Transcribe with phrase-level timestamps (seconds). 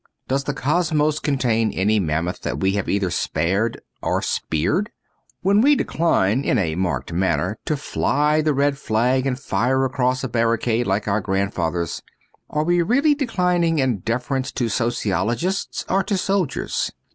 [0.27, 4.89] Does the cosmos contain any mammoth that we have either speared or spared?
[5.43, 10.23] When we decline (in a marked manner) to fly the red flag and fire across
[10.23, 12.01] a barricade like our grand fathers,
[12.49, 16.91] are we really declining in deference to sociologists— or to soldiers